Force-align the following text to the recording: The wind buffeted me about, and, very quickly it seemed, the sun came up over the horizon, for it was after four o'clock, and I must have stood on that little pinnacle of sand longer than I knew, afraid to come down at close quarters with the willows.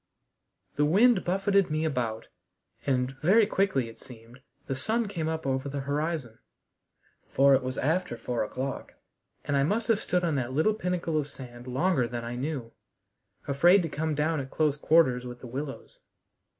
The 0.77 0.83
wind 0.85 1.23
buffeted 1.23 1.69
me 1.69 1.85
about, 1.85 2.27
and, 2.87 3.11
very 3.21 3.45
quickly 3.45 3.87
it 3.87 3.99
seemed, 3.99 4.41
the 4.65 4.73
sun 4.73 5.07
came 5.07 5.27
up 5.27 5.45
over 5.45 5.69
the 5.69 5.81
horizon, 5.81 6.39
for 7.29 7.53
it 7.53 7.61
was 7.61 7.77
after 7.77 8.17
four 8.17 8.43
o'clock, 8.43 8.93
and 9.45 9.55
I 9.55 9.61
must 9.61 9.87
have 9.89 9.99
stood 10.01 10.23
on 10.23 10.33
that 10.37 10.53
little 10.53 10.73
pinnacle 10.73 11.19
of 11.19 11.29
sand 11.29 11.67
longer 11.67 12.07
than 12.07 12.23
I 12.25 12.35
knew, 12.35 12.71
afraid 13.47 13.83
to 13.83 13.89
come 13.89 14.15
down 14.15 14.39
at 14.39 14.49
close 14.49 14.75
quarters 14.75 15.23
with 15.27 15.39
the 15.39 15.45
willows. 15.45 15.99